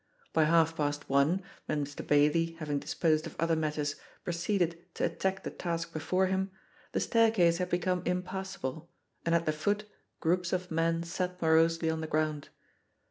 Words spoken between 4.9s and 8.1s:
to attack the task before him, the staircase had become